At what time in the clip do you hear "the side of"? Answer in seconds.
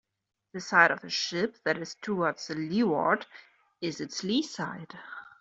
0.53-1.03